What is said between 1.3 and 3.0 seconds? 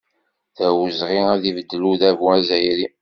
ad ibeddel udabu azzayri.